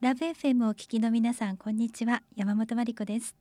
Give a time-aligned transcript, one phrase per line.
[0.00, 2.22] ラブ FM をお聞きの皆さんこんにちは。
[2.34, 3.36] 山本真理子です。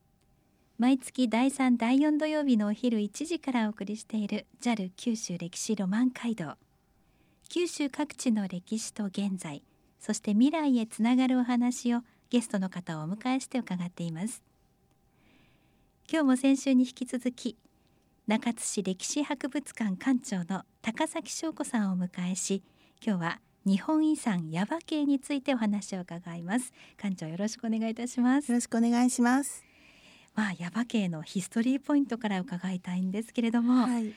[0.77, 6.55] 毎月第3第4土曜日のお昼1時からお送りしている JAL 九州歴史ロマン街道。
[7.47, 9.63] 九州各地の歴史と現在
[10.01, 14.43] そして未来へつながるお話をゲストの方をお迎えして伺っています。
[16.11, 17.55] 今日も先週に引き続き
[18.27, 22.63] 中津市歴史博物館館長の高崎翔子さんをお迎えし
[23.01, 23.39] 今日は
[23.69, 26.73] 日本遺産耶馬渓についてお話を伺います。
[26.97, 28.49] 館長よろしくお願いいたします。
[28.49, 29.63] よろしくお願いします。
[30.33, 34.11] まあ耶馬渓のヒストリーポイントから伺いたいんですけれども、はい、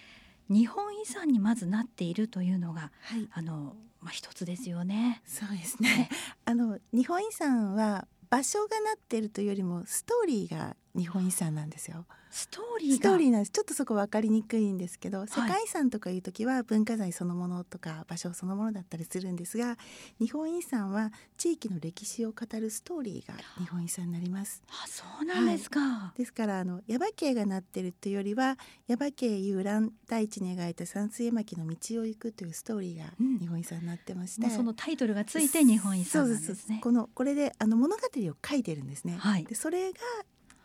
[0.48, 5.20] 日本遺産にまずなっているというのが、はい、あのまあ一つですよね。
[5.26, 6.08] そうですね。
[6.46, 12.06] あの日本遺産は場所がなっているというよりもストーリーが日本遺産なんですよ。
[12.32, 19.76] ストーリーストーリーなんですちょっとそこ分かりにくいんですけど、はい、世界遺産とかいう時は文化財そのものとか場所そのものだったりするんですが
[20.18, 24.62] 日本遺産は地域の歴史を語るストーリーが日本遺産になります。
[24.68, 28.56] あそうなんですか、はい、ですからあの耶馬渓がなってるというよりは
[28.88, 36.80] 耶馬渓遊覧大地に描いた山水絵巻の道を行くというストーリーが日本遺産になってまして、うん、そのタイトルがついて日本遺産なんですね。
[36.82, 39.16] このこれであの物語を書いてるんですね。
[39.18, 39.98] はい、でそれが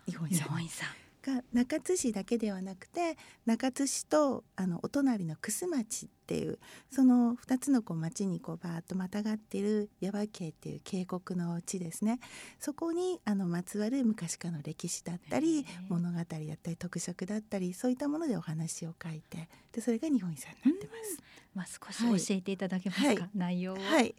[0.08, 0.88] 日本遺産
[1.28, 12.20] が中津市だけではなくて中津市とあのお隣の楠町っていうその2つのこう町にこうバーッとまたがっている耶馬渓っていう渓谷の地ですね。
[12.60, 21.18] そこにあのまつわる昔からの歴史だったり物語だったり特色だったりそういったものでお話を書いてでそれが日本遺産になってます。
[21.54, 24.14] まあ、少し教えていただけますか、はい、内容はい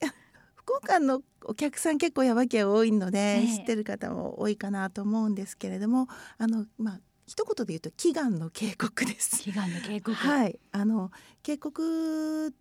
[0.69, 9.43] 福岡のお客さん結構耶馬渓多いので、知ってる方も多いかなと思うんですけれどもあのまあ一言で言うと祈願の渓谷です。
[9.43, 10.15] 祈願の渓谷。
[10.15, 11.11] はい、あの
[11.43, 11.73] 渓谷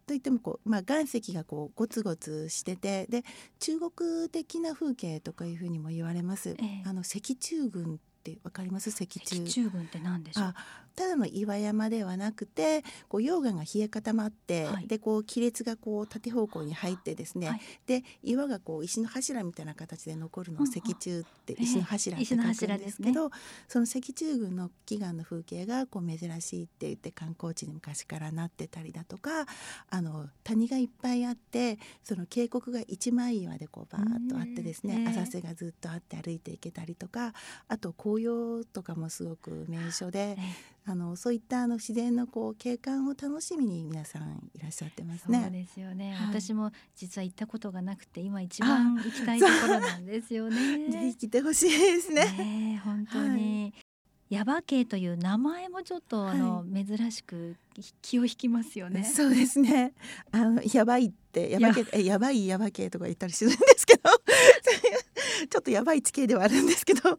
[0.05, 3.23] といってもこうまあ岩石がこうゴツゴツしててで
[3.59, 6.51] 中国的な風景とかいうふうにも言われます。
[6.51, 8.89] ええ、あの石柱群ってわかります？
[8.89, 10.53] 石柱石柱群って何でしょう？
[10.97, 23.35] ただの岩山ではなくてこう溶岩が冷え固まって、はい、でこう亀裂がこう縦方向に入ってですね、はい、で岩がこう石の柱みたいな形で残るのを石柱って石の柱って書くんですけど、えーね、
[23.67, 29.45] その石柱群の祈願の風景がこう珍しいって言って観光地に昔からなってたりだとか
[29.91, 37.33] あの谷がいっぱいあってその渓谷が一枚岩でこうバーッとあってですね、浅瀬がずっとあって歩いていけたりとか
[37.67, 40.37] あと紅葉とかもすごく名所で。
[40.89, 45.41] あのそういったあの自然のこう景観を楽しみに皆さんいらっしゃってますね。
[45.43, 46.13] そうですよね。
[46.13, 50.87] はい、私も実は行ったことがなくて今一番行きたいところなんですよね。
[50.89, 52.23] ぜひ来てほしいですね。
[52.23, 53.63] ね本当に。
[53.63, 53.87] はい
[54.29, 57.55] ヤバ系という名前もちょっとあの、珍しく
[58.01, 59.05] 気を引きますよね。
[59.05, 59.93] そうですね。
[60.31, 64.01] あのやばいってやばけえやばいやば系とか言ったりするんですけど、
[65.49, 67.17] ちょっとやばい地形ではあるんですけど。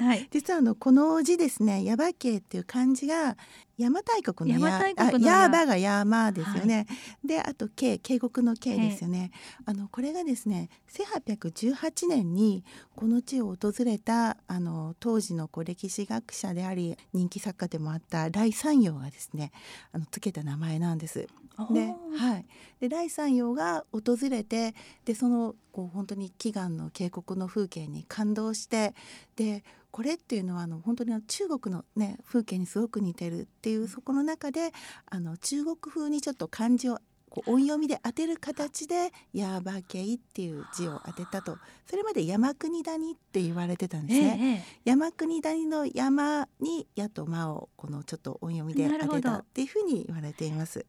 [0.00, 0.28] はい。
[0.30, 3.36] 実はあのこの字ですね、やば系っていう漢字が
[3.78, 6.86] 邪馬台国のややばが山ですよね。
[6.88, 6.94] は
[7.24, 9.30] い、であと渓渓谷の渓ですよね。
[9.64, 19.52] あのこれがですね1818年にこの地を訪れたあの当時のこう歴史学者であり人気作家でもあった来山陽がですね
[19.92, 21.26] あのつけた名前なんです。
[21.70, 22.46] で,、はい、
[22.80, 24.74] で来山陽が訪れて
[25.04, 28.94] でそのこう本当に祈願の渓谷の風景に感動して
[29.36, 34.72] でこれっていうのはあの本当に中国の、ね、風景にすごく似てるっていうそこの中で
[35.06, 36.98] あの中国風にちょっと漢字を
[37.32, 41.56] こう音読みで当てる形で「ヤーバケイ」っていう字を当てたと
[41.86, 44.38] それまで山国谷って言われてたんですね。
[44.38, 50.84] ええ、山国谷の山に「や」と「ま」をこのちょっと音読みで当てたっていうふうに言われています。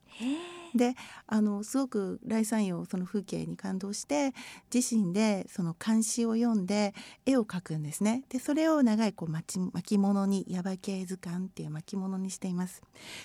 [0.75, 0.95] で
[1.27, 4.33] あのすごく来山陽その風景に感動して
[4.73, 8.23] 自身でその漢詩を読んで絵を描くんですね。
[8.29, 12.81] でそれを長いこう巻巻物に「耶馬渓図鑑」っていう巻物にしています。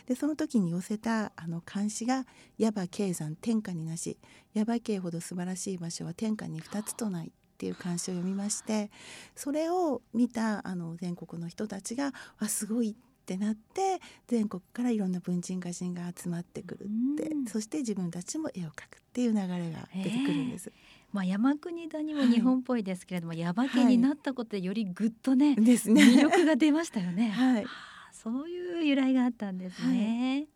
[0.06, 2.26] でその時に寄せたあの漢詩が
[2.58, 4.18] 「耶馬渓山天下になし
[4.54, 8.90] 耶馬渓ほど素晴らしい場所は天下に二つとない」っていう漢詩を読みまして
[9.34, 12.94] それを見たあの全国の人たちが「あすごい」っ
[13.28, 16.86] てなって全国からいろんな文人画人が集まってくるっ
[17.18, 20.72] て、そして自分たちも絵を描くっていう流れが出てくるんです。
[21.12, 26.04] まあ、山国谷も日本っぽいですけれども、はい、山家になったことでよりぐっとね、はい、ですね。
[26.08, 27.28] 魅力が出ましたよね。
[27.28, 27.66] はい、
[28.12, 30.36] そういう由来があったんですね。
[30.36, 30.48] はい、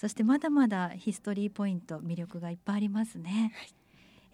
[0.00, 3.52] そしてまだまだヒストリーポイント魅力がいっぱいありますね。
[3.54, 3.74] はい、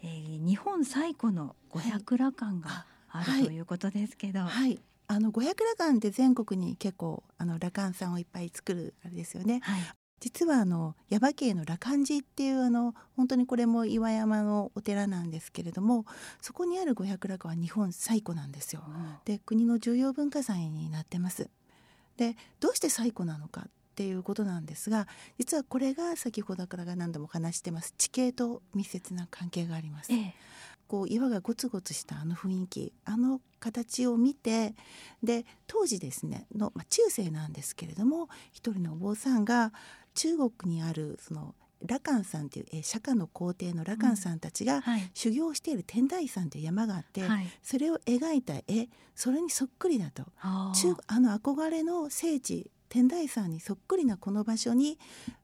[0.01, 9.59] えー、日本最古の五百羅漢があるということですけど、はい、あの五百羅漢って全国に結構あの羅漢さんをいっぱい作るあれですよね。
[9.61, 9.81] はい、
[10.21, 16.05] 実はあの耶馬渓の羅漢寺っていうあの本当にこれも岩山のお寺なんですけれども
[16.39, 18.83] そこにある五百羅漢は日本最古なんですよ。
[18.87, 21.49] うん、で国の重要文化財になってます。
[22.15, 25.07] でどうして最古なのかっていうことなんですが
[25.39, 30.13] 実はこれが先ほどから何度も話してます地形と密接な関係があります。
[30.13, 30.33] ええ。
[30.87, 34.73] こう岩がゴツゴツしたあの雰囲気あの形を見て
[35.21, 39.73] で当時ですねの、まあ、中世なんですけれども一人のお坊さんが
[40.13, 41.55] 中国にあるその
[41.85, 44.81] 羅漢さんという、え釈迦の皇帝の羅漢さんたちが
[45.13, 50.23] 修行している天台山という山があって、はい、それを描いた絵それにそっくりだと。
[50.73, 54.97] 中あの憧れの聖地天台山にそっくりなこの場所に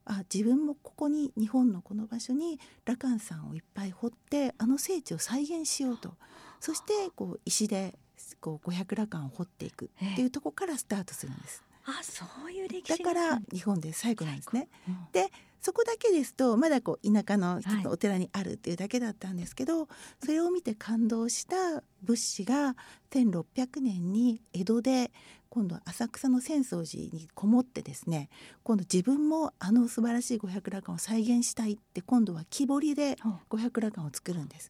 [0.05, 6.13] あ自分もここに日本のこの場所に羅漢さんをいっぱい掘ってあの聖地を再現しようと。
[6.59, 7.99] そしてこう石で
[8.39, 11.63] こう五百羅漢を掘っていくっていうとこからスタートするんです。
[11.85, 14.69] あそういう歴史だから日本で最古なんですね。
[14.87, 15.29] うん、で
[15.63, 19.87] そこだけですとまだこう田舎の一つのお寺にあるっていうだけだったんですけど、はい、
[20.25, 22.75] それを見て感動した仏師が
[23.11, 25.11] 1600年に江戸で
[25.47, 28.27] 今度は浅草の浅草寺にこもってですね
[28.63, 33.15] 今度自分もあの素晴らしい五百羅漢を再現したいって今度は木彫りで
[33.47, 34.69] 五百羅漢を作るんです。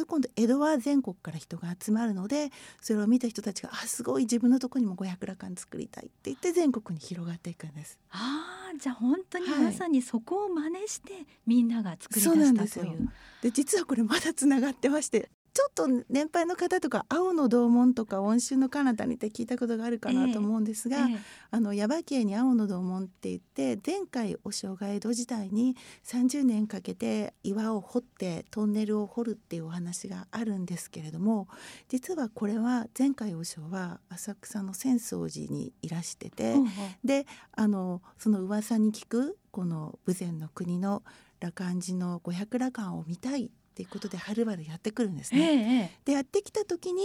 [0.00, 2.50] と今度江戸は全国から人が集まるので
[2.80, 7.98] それを見た人たちが「あすごい自分のとこにも五百羅漢作りたい」って言って全国に広がっていくんです。
[8.10, 13.12] あじゃあ本当にまさにそこを真似してみんなが作り出したという。
[13.42, 21.14] で実はこれまだつながってましてちょっと年配の方とか青の洞門とか温州の彼方にって聞いたことがあるかなと思うんですが、えーえ。
[21.14, 21.18] ー、
[21.50, 31.48] あの耶馬渓に青の洞門って言って前回お正が江戸時代に30年かけて岩を掘ってトンネルを掘るっていうお話があるんですけれども
[31.88, 36.68] 実はこれは前回お正は浅草の浅草寺にいらしてて、うん、
[37.04, 41.02] であのその噂に聞くこの豊前の国の
[41.40, 45.40] 羅漢寺の五百羅漢を見たいっていうことではるばるやってくるんですね。
[45.40, 47.02] ええ、でやってきた時に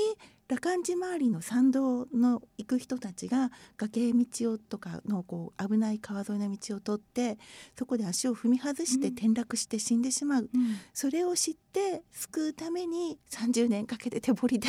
[0.50, 7.38] 羅漢寺周りの参道の行く人たちが崖道をとかのこう危ない川沿いの道を通って
[7.78, 14.68] そこで足を踏み外して転落して死んでしまう、うん、それを知って救うために30年かけて手彫りで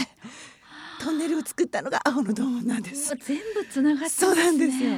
[1.00, 3.16] トンネルを作ったのが青のドームなんです。
[3.16, 4.92] 全部つながって、ね、そうなんですよ。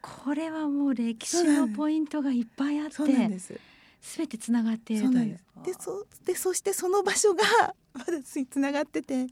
[0.00, 2.94] これはもう歴史のポイントがいっぱいあって。
[2.94, 3.58] そうなんです。
[4.00, 5.40] すべてつながっているという。
[5.64, 7.42] でそでそしてその場所が
[7.92, 9.26] まだつながってて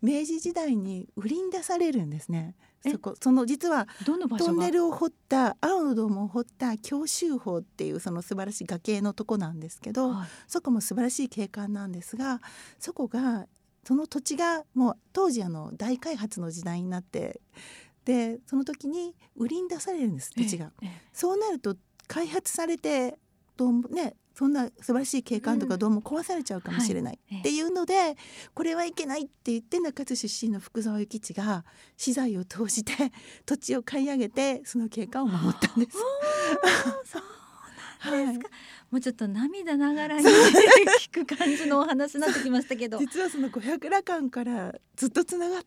[0.00, 2.54] 明治時代に売りに出されるんですね。
[2.90, 3.88] そこその実は
[4.38, 12.40] トンネルを掘った青のドームを掘った強州法っていうその素晴らしい崖のとこなんですけど、はい、そこも素晴らしい景観なんですが
[12.78, 13.48] そこが
[13.84, 17.40] その土地がもう当時あの大開発の時代になって
[18.04, 20.72] でその時に売りに出されるんです土地が。
[21.12, 21.76] そうなると
[22.06, 23.18] 開発されて
[23.56, 28.16] どうもねそんな素晴らしい景観とかどうも壊されちゃうかもしれない、っていうので
[28.52, 31.64] これはいけないって言って中津出身の福沢諭吉が
[31.96, 32.92] 資材を投じて
[33.46, 35.96] 土地を買い上げてその景観を守ったんです。
[35.96, 36.04] そ
[38.10, 38.54] うなんですか、はい、
[38.90, 40.26] もうちょっと涙ながらに
[41.00, 42.98] 聞く感じのお話になってきましたけど。
[42.98, 45.62] 実はその五百羅漢からずっとつながっ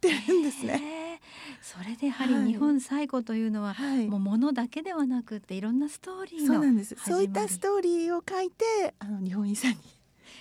[0.00, 1.20] てるんですね。
[1.60, 6.96] それでやはり日本最古というのは、はい、もうものだけではなくていろんなストーリーそうなんです。
[6.96, 9.78] そういったストーリーを書いてあの日本遺産に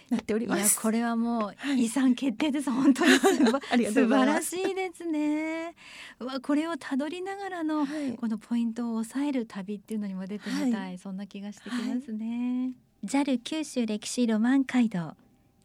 [0.09, 0.79] なっております。
[0.79, 3.11] これはもう遺産決定です、はい、本当に
[3.91, 5.75] 素晴らしいですね。
[6.19, 12.71] わこれをたどりながらの、はい、このポイントを抑える旅っていうのにも出てみたい、はい、そんな気がしてきますね、
[13.03, 15.15] JAL 九州歴史ロマン街道。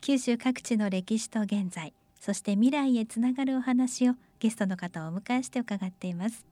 [0.05, 6.47] 九州各地の歴史と現在そして未来へつながるお話をゲストの方をお迎えして伺っています。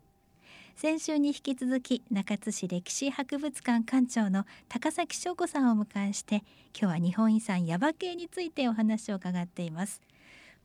[0.77, 6.45] 先週に引き続き中津市歴史博物館館長の高崎翔子さんをお迎えして
[6.79, 10.03] 今日は日本遺産耶馬渓についてお話を伺っています。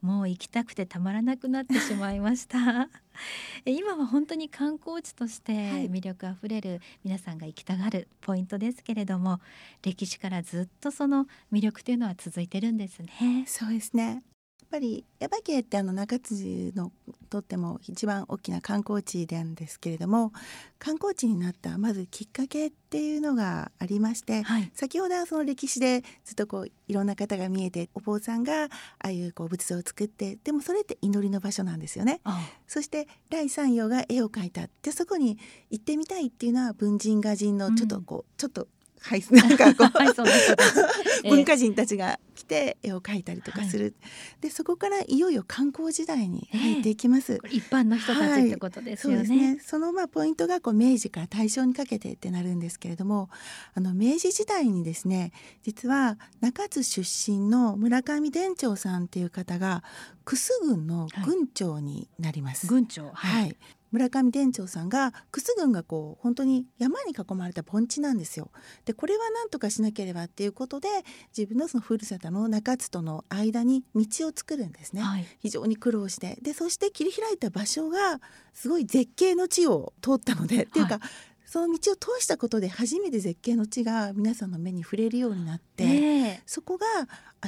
[0.02, 2.90] もう行きたくてたまらなくなってしまいました。
[3.64, 9.40] 今は本当に観光地として魅力あふれる皆さんが行きたがるポイントですけれども
[9.80, 13.44] 歴史からずっとその魅力というのは続いてるんですね。
[13.46, 14.22] そうですね
[14.70, 16.92] ぱり耶馬渓ってあの中津の
[17.30, 20.32] とっても一番大きな観光地なんですけれども
[20.78, 32.20] 観光地になったまずきっかけっていうのがありまして、はい、先ほどはその歴史でずっとこういろんな方が見えてお坊さんがああいうこう仏像を作ってでもそれって祈りの場所なんですよね。
[32.66, 34.68] そして第三葉が絵を描いた。
[34.82, 35.38] でそこに
[35.70, 38.68] 行ってみたいっていうのは文人画人のちょっとこう、うん、ちょっと
[39.00, 49.58] はい、 なんかこう文化人たちが来て絵を描いたりとかする、はい、でそこからいよいよ観光時代に入っていきます、えー、一般の人たちってことですよね、はい、そね。
[49.60, 53.28] そのまあポイントがこう明治から大正にかけてってなるんですけれども
[53.74, 59.82] あの明治時代にですね実は中津出身の村上伝長さんっていう方が
[60.24, 63.56] 楠郡の郡長になります、郡長はい、
[63.90, 68.50] 村上店長さんが楠郡がこう本当に山に囲まれた盆地なんですよ。
[68.84, 70.88] でこれは何とかしなければっていうことで
[71.36, 76.38] 自分のそのふるさとの中津との間に道を作るんですね、はい、非常に苦労して。
[76.42, 78.20] でそして切り開いた場所が
[78.52, 81.00] すごい絶景の地を通ったので、はい、っていうか
[81.48, 86.86] その道を通したことで初めて絶景の地が皆さんの目に触れるようになって、えー、そこが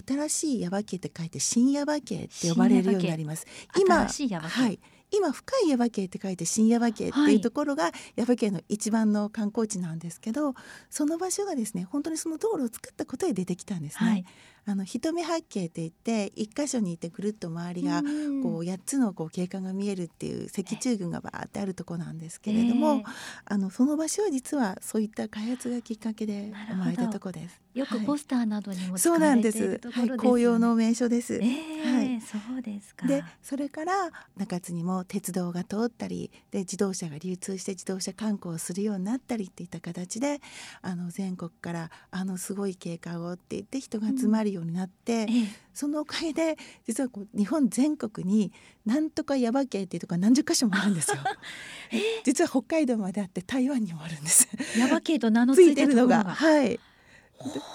[0.07, 3.47] 新しい耶馬渓って書いて新耶馬渓って呼ばれるようになります。
[3.79, 4.81] 今はい
[5.11, 7.87] 今深い耶馬渓って書いて新耶馬渓っていうところが
[8.17, 10.55] 耶馬渓の一番の観光地なんですけど
[10.89, 14.11] その場所がですね本当にその道路を作ったことで出てきたんですね。
[14.11, 14.25] はい
[14.67, 18.03] あの一目八景って言って一箇所にいてぐるっと周りが
[18.43, 23.05] こう八つのこう景観が見えるっていう石柱群がバーってあるとこなんですけれども、えー、
[23.47, 27.61] あのその場所は実はそういった開発がきっかけで生まれたとこです。
[27.75, 29.81] よくポスターなどにも、そうなんです。
[29.93, 31.37] はい、紅葉の名所です。
[31.37, 33.07] えー、はい、そうですか。
[33.07, 40.41] で、それから中津にも鉄道が通ったり、で自動車が流通して自動車観光をするようになったりっていった形で、
[40.83, 45.27] あの全国からあのすごい景観をって言って人が集まるようになって、
[45.73, 48.53] そのおかげで実はこう日本全国に
[48.85, 51.17] なんとか耶馬渓っていうとこ何十箇所もあるんですよ。
[51.93, 54.49] え、実は北海道まであって台湾にもあるんです。
[54.77, 56.79] 耶馬渓と名の付いてるのがはい。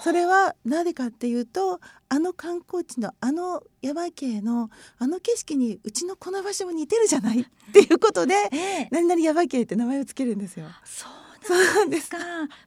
[0.04, 10.66] それはなぜかっていうとあの観光地のあの耶馬渓のあの景色にうちのこの場所も似てるじゃないっていうことで、ええ、何々耶馬渓って名前をつけるんですよ。
[10.84, 12.10] そうそうです。
[12.10, 12.18] か。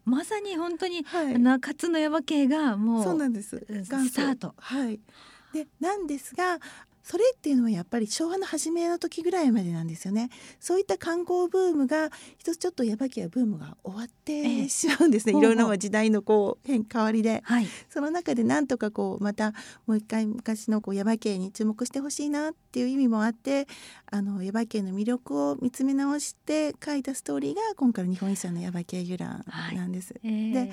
[0.06, 3.66] まさに本当に、はい、中津の山系がもうそうなんです。
[3.68, 4.54] スタート。
[4.58, 5.00] はい。
[5.54, 6.60] でなんですが
[7.10, 10.30] それっていうのはやっぱり昭和の初めの時ぐらいまでなんですよね。
[10.60, 19.54] そういった観光ブームが一つちょっと耶馬渓ブームが終わってしまうんですね、えー、いろいろな時代のこう変変わりで、はい、その中でなんとかこうまた
[19.88, 23.68] もう一回昔のこう耶馬渓に注目してほしいなっていう意味もあって
[24.12, 29.28] あの耶馬渓の魅力を見つめ直して書いたストーリーが今回の日本遺産の耶馬渓由来
[29.74, 30.14] なんです。
[30.14, 30.22] はい。
[30.26, 30.72] えー、で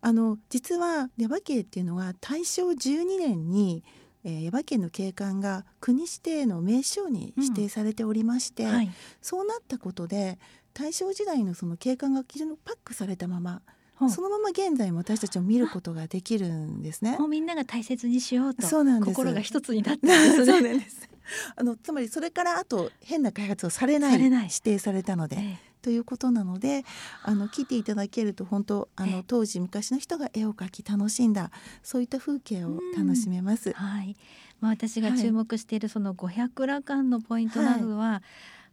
[0.00, 3.84] あの実は耶馬渓っていうのは大正12年に
[4.24, 8.70] えー、耶馬渓の景観が国指定の名勝に指定されておりまして、うん。
[8.74, 8.90] はい、
[9.22, 10.38] そうなったことで
[10.72, 13.62] 大正時代のその景観が非常にパックされたまま
[14.08, 17.16] そのまま現在も私たちも見ることができるんですね。
[17.16, 19.14] もうみんなが大切にしようとそうなんです。
[19.14, 20.44] 心が一つになってますね。
[20.46, 21.08] そうなんです。
[21.56, 24.20] あのつまりそれからあと変な開発をされない。
[24.20, 26.82] 指定されたので、ええということなので
[27.22, 31.50] あの来ていただけると本当あの当時昔の人が絵を描き楽しんだ
[31.82, 33.72] そういった風景を楽しめます。
[33.72, 34.16] はい。
[34.60, 38.20] まあ、私が注目しているその五百羅漢のポイントなどは、はい、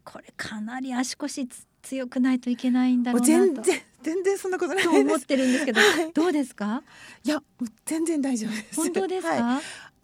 [0.06, 1.50] これかなり足腰
[1.82, 3.32] 強くないといけないんだろうなと。
[3.32, 6.82] 全然全然そんなことないと思ってるんですけど、はい、どうですか？
[7.26, 7.44] いや
[7.86, 8.76] 全然大丈夫です。
[8.76, 9.62] 本当ですか、はい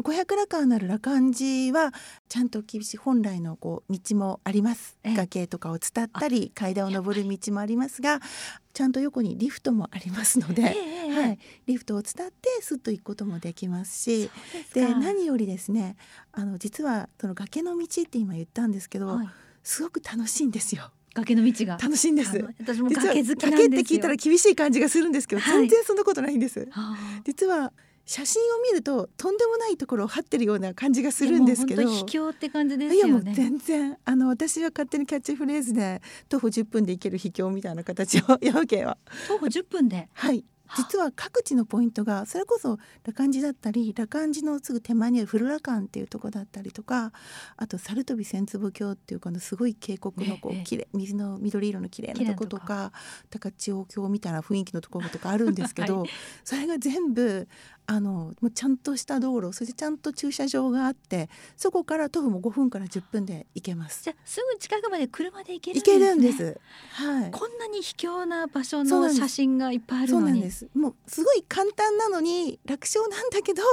[0.07, 1.91] 五百羅漢なる羅漢寺は
[2.29, 4.97] ちゃんと厳しい本来のこう道もあります。
[5.03, 8.21] 崖とかを伝ったり階段を上る道もありますが
[8.71, 14.31] ちゃんと横にリフトもありますので、はい、リフトを伝ってすっと行くこともできますし
[14.73, 15.97] で何よりですね
[16.31, 19.27] あの実はその崖の道って今言ったんですけど、はい、
[19.61, 20.89] すごく楽しいんですよ。
[21.15, 21.77] 崖の道が。
[21.81, 22.47] 楽しいんです。
[22.59, 26.69] 私も崖好き崖って聞いたら厳しい感じがするんですけど、はい、全然そんなことないんです。
[27.25, 27.73] 実は
[28.07, 31.87] 写真を見るととんでもないところを張ってるような感じがするんですけど。
[31.87, 33.09] 秘境って感じですよね。
[33.09, 33.97] いやもう全然。
[34.05, 38.97] あの私は勝手にキャッチフレーズで徒歩10分で行ける秘境みたいな形をやわけは
[39.27, 40.07] 徒歩10分で。
[40.13, 40.45] はい。
[40.75, 47.13] 実は各地のポイントがそれこそ羅漢寺だったり羅漢寺のすぐ手前にある古羅漢っていうとこだったりとか
[47.55, 52.91] あと猿飛千坪峡っていうこのすごい渓谷のこうきれ水の緑色の綺麗なとことか。
[53.29, 56.09] 高千穂峡みたいな雰囲気のところとかあるんですけど、 はい、
[56.43, 57.47] それが全部
[57.89, 64.03] あのもうちゃんとした道路そしてちゃんと駐車場があってそこから徒歩も5分から10分で行けます。
[64.03, 66.59] じゃすぐ近くまで車で行けるんです、ね、行けるんです。
[66.91, 67.31] はい。
[67.31, 70.43] こんなに卑怯な場所の写真がいっぱいあるのに。
[70.75, 73.63] もうすごい簡単なのに楽勝なんだけど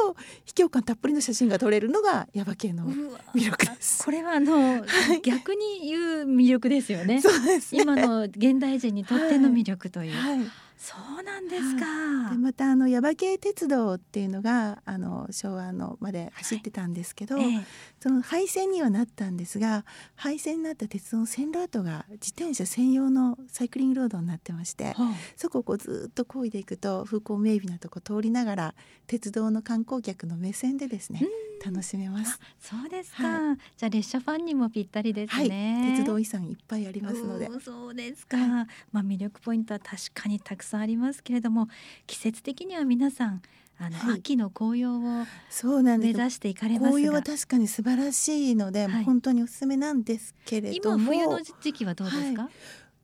[0.44, 2.87] 卑怯感たっぷりの写真が撮れるのが耶馬渓の
[3.35, 4.04] 魅力です。
[4.04, 7.21] これはあの、はい、逆に言う魅力ですよね。
[7.21, 10.40] そうです、ね、今の現代人にとっての魅力という、はい
[10.85, 11.87] そうなんですか。
[11.87, 17.67] はい、でまたあの耶馬渓鉄道っていうのがあの昭和のまで走ってたんですけど、はいええ、
[18.00, 28.75] その廃線にはなったんですが廃線になった鉄道の線路跡が自転車専用のサイクリングロードになってまして、はあ、そこをこうずっと漕いでいくと風光明媚なとこ通りながら
[29.07, 31.26] 鉄道の観光客の目線でですね、
[31.64, 32.38] 楽しめます。
[32.61, 35.94] そうですか、はい、じゃあ列車ファンにもぴったりですね。
[35.97, 37.49] 鉄道遺産いっぱいありますので。
[37.61, 38.37] そうですか。
[38.37, 38.66] まあ
[38.99, 41.68] 魅力ポイントは確かにたくさんありますけれども、
[42.06, 43.42] 季節的には皆さん
[43.78, 51.12] あの、はい、秋の紅葉をそうなん目指していかれます紅葉は確かに素晴らしいので、はい、本当におすすめなんですけれども。
[51.12, 52.52] 今冬の時期はどうですか、はい、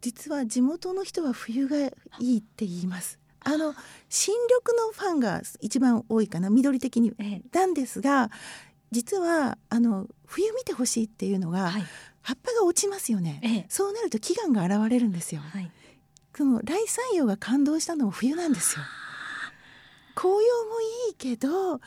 [0.00, 1.90] 実は地元の人は冬がい
[2.20, 3.74] いって言いますあの
[4.08, 8.30] 新緑のファンが一番多いかな緑的に、ええ、なんですが
[8.90, 11.84] 実はあの冬見てほしいっていうのが、はい、
[12.22, 15.70] 葉っぱが落ちますよね、え、そうなると祈願が現れるんですよ、はい、
[16.34, 18.84] その来山陽が感動したのも冬なんですよ。
[20.16, 21.80] 紅葉もいいけどあの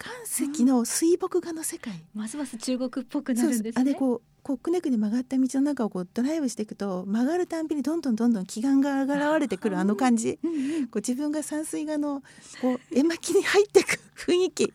[0.00, 3.72] 岩石の水墨画の世界、うん、ますます中国っぽくなるんですね。
[3.74, 12.22] あれこうこうくねくね曲がった道の中をこうドライブしていくと曲がるたんびにどんどんどんどん祈願が現れてくるあの感じ、うんうん、こう自分が山水画の
[12.60, 14.72] こう絵巻に入っていく雰囲気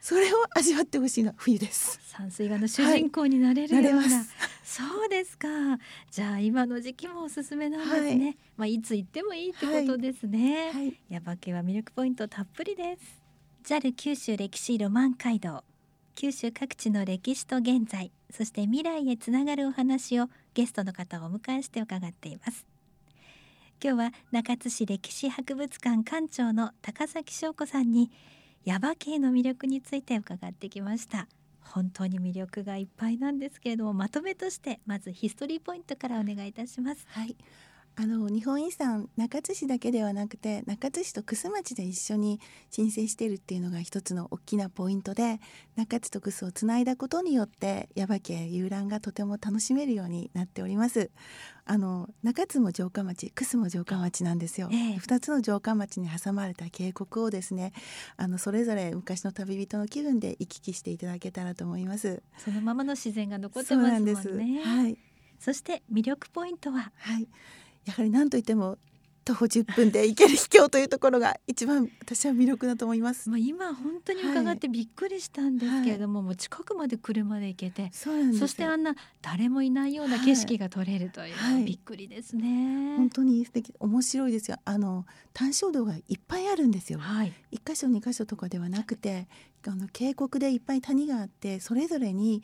[0.00, 1.98] それを味わってほしいのは冬です。
[2.12, 4.08] 山水画の主人公になれるような、はい、
[4.62, 5.48] そうですか。
[6.10, 13.22] じゃあ今の時期もおすすめなんですね、はい、まあいつ行ってもいいってことですね、はい、耶馬渓は魅力ポイントたっぷりです。
[13.64, 15.64] JAL 九州歴史ロマン街道。
[16.16, 22.66] 九州各地の歴史と現在そして未来へつながるお話をゲストの方をお迎えして伺っています。
[23.82, 28.10] 今日は中津市歴史博物館館長の高崎翔子さんに
[28.64, 31.28] 耶馬渓の魅力について伺ってきました。
[31.60, 37.06] 本当に魅力がいっぱいなんですけれどもまとめとしてまずヒストリーポイントからお願いいたします。
[37.08, 37.36] はい。
[37.96, 45.38] あの日本遺産中津市だけではなくて中津市と楠町で一緒に申請しているっていうのが一つの大きなポイントで
[45.76, 51.10] 中津と楠をつないだことによって耶馬渓遊覧がとても楽しめるようになっております。
[51.66, 57.72] あの中津も城下町楠も城下町なんですよ、えー、つの城下町に挟まれた渓谷をですね
[58.18, 62.22] あのそれぞれ昔の旅人の気分で行き来していただけたらと思います。
[62.36, 64.62] そのままの自然が残ってますもんね。
[64.62, 64.98] はい。
[65.38, 66.92] そして魅力ポイントは？
[66.96, 67.28] はい
[67.86, 68.78] やはり何といっても
[69.24, 73.30] 徒歩10分で行ける秘境というところが一番私は魅力だと思います。
[73.30, 82.96] まあ今本当に伺ってびっくりしたんですけれども、はい、もう近くまで車で行けて、そしてあんな誰もいないような景色が撮れるという、はい、びっくりですね。
[82.96, 84.58] 本当に素敵面白いですよ。
[84.64, 86.98] あの単焦道がいっぱいあるんですよ。
[86.98, 89.26] はい、1箇所2箇所とかではなくて、
[89.66, 92.42] あの渓谷でいっぱい谷があってそれぞれに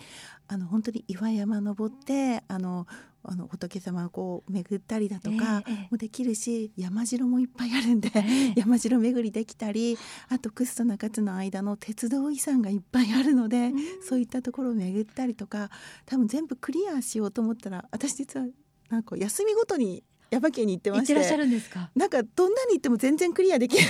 [0.49, 2.87] あの本当に岩山登ってあの
[3.23, 15.71] あの仏様をこう巡ったりだとかもできるし、えー、山城もいっぱいあるんで、えー、 山城巡りできたりあと楠と中津の間の鉄道遺産がいっぱいあるので、うん、そういったところを巡ったりとか
[16.07, 18.47] 多分全部クリアしようと思ったら私実は
[18.89, 21.15] なんか休みごとに耶馬渓に行ってまして。
[21.15, 21.91] らっしゃるんですか？
[21.95, 23.89] なんかどんなに行っても全然クリアできないん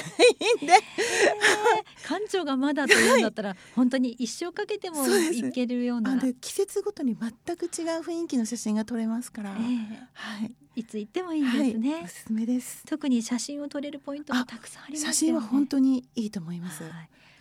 [0.66, 0.72] で、
[2.08, 6.20] 館長がまだというんだったら、はい、本当に一生かけても行けるような。
[6.40, 9.58] 季節ごとに全く違う雰囲気の写真が撮れますから、えー、
[10.12, 10.54] はい。
[10.76, 12.84] いつ行ってもいいんですね、はい、おすすめです。
[12.86, 16.92] 特に写真を撮れるポイントがたくさんあります、ね、写真は本当にいいと思います、はい、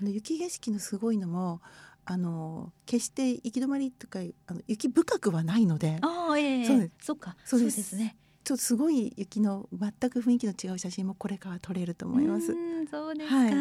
[0.01, 1.62] あの雪景色のすごいのも
[2.05, 5.99] あの決して行き止まりとかあの雪深くはないので。
[6.01, 7.38] あ、えー、そうそっか。
[7.45, 8.17] そうですね
[8.49, 12.55] とすごい雪の全く雰囲気の違う写真もこれから撮れると思います。
[12.89, 13.51] そうですか、はい、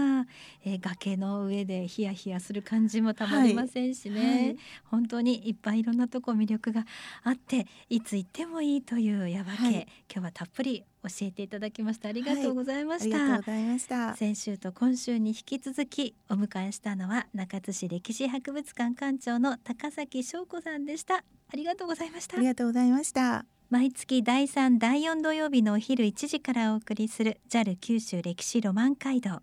[0.65, 4.29] えー、崖の上でヒヤヒヤする感じもたまりませんしね、はい。
[4.31, 6.87] はい、本当にいっぱいいろんなとこ魅力が
[7.23, 12.09] あっていつ行ってもいいという耶馬渓、今日はたっぷり教えていただきました。
[12.09, 14.17] ありがとうございました、ありがとうございました。
[14.17, 21.17] 先週と今週に引き続きお迎えしたのは中津市歴史博物館館長の高崎翔子さんでした。
[21.17, 22.37] ありがとうございました。
[22.37, 29.43] ありがとうございました毎月第3第4土曜日のお昼1時からお送りする JAL 九州歴史ロマン街道。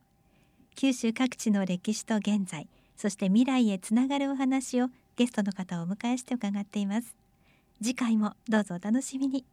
[0.75, 7.15] 九州各地の歴史と現在そして未来へつながるお話をゲストの方をお迎えして伺っています。
[7.79, 9.45] 次回もどうぞお楽しみに。